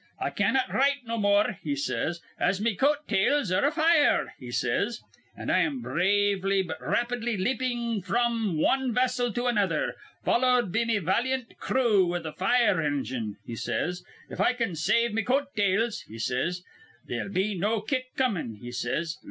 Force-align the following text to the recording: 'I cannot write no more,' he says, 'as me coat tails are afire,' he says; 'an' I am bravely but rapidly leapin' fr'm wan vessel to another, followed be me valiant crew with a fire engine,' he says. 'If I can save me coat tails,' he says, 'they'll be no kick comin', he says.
'I 0.19 0.31
cannot 0.31 0.73
write 0.73 1.05
no 1.05 1.19
more,' 1.19 1.59
he 1.61 1.75
says, 1.75 2.21
'as 2.39 2.59
me 2.59 2.73
coat 2.75 3.07
tails 3.07 3.51
are 3.51 3.63
afire,' 3.63 4.33
he 4.39 4.49
says; 4.49 4.99
'an' 5.37 5.51
I 5.51 5.59
am 5.59 5.79
bravely 5.79 6.63
but 6.63 6.81
rapidly 6.81 7.37
leapin' 7.37 8.01
fr'm 8.01 8.57
wan 8.57 8.95
vessel 8.95 9.31
to 9.33 9.45
another, 9.45 9.93
followed 10.25 10.71
be 10.71 10.85
me 10.85 10.97
valiant 10.97 11.55
crew 11.59 12.07
with 12.07 12.25
a 12.25 12.33
fire 12.33 12.81
engine,' 12.81 13.37
he 13.45 13.55
says. 13.55 14.03
'If 14.27 14.41
I 14.41 14.53
can 14.53 14.73
save 14.75 15.13
me 15.13 15.21
coat 15.21 15.55
tails,' 15.55 16.01
he 16.07 16.17
says, 16.17 16.63
'they'll 17.07 17.29
be 17.29 17.53
no 17.53 17.79
kick 17.79 18.05
comin', 18.17 18.55
he 18.59 18.71
says. 18.71 19.17